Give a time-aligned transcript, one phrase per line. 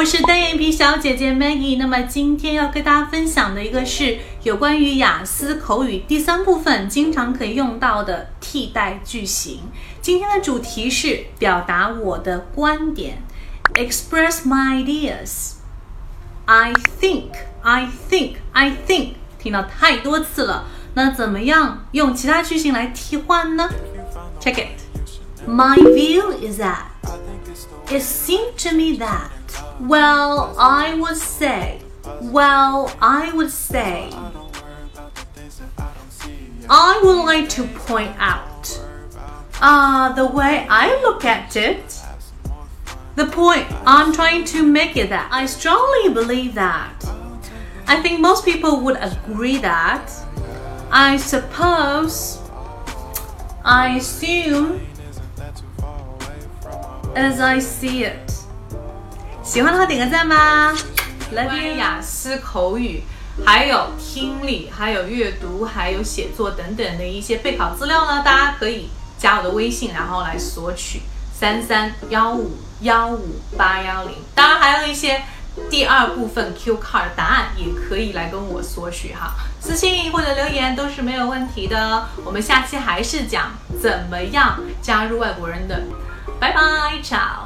[0.00, 1.76] 我是单眼皮小姐姐 Maggie。
[1.76, 9.60] 那么今天要跟大家分享的一个是有关于雅思口语第三部分经常可以用到的替代句型。
[10.00, 13.22] 今天的主题是表达我的观点
[13.74, 15.56] ，express my ideas。
[16.46, 20.64] I think, I think, I think，听到太多次了。
[20.94, 23.68] 那怎么样用其他句型来替换呢
[24.40, 24.80] ？Check it.
[25.46, 26.84] My view is that
[27.90, 29.39] it seemed to me that.
[29.80, 31.80] Well, I would say.
[32.20, 34.10] Well, I would say.
[36.68, 38.78] I would like to point out.
[39.62, 41.98] Ah, uh, the way I look at it.
[43.16, 47.02] The point I'm trying to make is that I strongly believe that.
[47.86, 50.12] I think most people would agree that.
[50.90, 52.38] I suppose.
[53.64, 54.86] I assume.
[57.16, 58.39] As I see it.
[59.50, 60.72] 喜欢的话点个赞吧。
[61.34, 63.02] 关于雅思口语，
[63.44, 68.88] 还有听力，还有阅读，还有写作等等的一些备考资料呢，大家可以
[69.18, 71.00] 加我的微信，然后来索取
[71.34, 74.14] 三三幺五幺五八幺零。
[74.36, 75.20] 当然还有一些
[75.68, 82.06] 第二部分 Q card 答案，也可以来跟我索取哈，私信或者留言都是没有问题的。
[82.24, 83.50] 我们下期还是讲
[83.82, 85.82] 怎么样加入外国人的。
[86.38, 86.60] 拜拜
[87.02, 87.39] ，ciao。